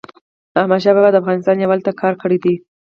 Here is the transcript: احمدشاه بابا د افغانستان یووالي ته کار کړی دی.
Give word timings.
احمدشاه 0.59 0.93
بابا 0.95 1.09
د 1.11 1.15
افغانستان 1.21 1.55
یووالي 1.57 1.83
ته 1.87 1.91
کار 2.01 2.13
کړی 2.21 2.37
دی. 2.43 2.55